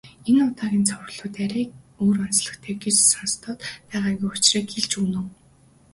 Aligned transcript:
Энэ 0.29 0.41
удаагийн 0.49 0.85
цувралууд 0.89 1.35
арай 1.45 1.65
өөр 2.03 2.17
онцлогтой 2.25 2.75
гэж 2.83 2.95
сонстоод 3.11 3.59
байгаагийн 3.89 4.29
учрыг 4.35 4.67
хэлж 4.73 4.91
өгнө 5.01 5.19
үү. 5.23 5.29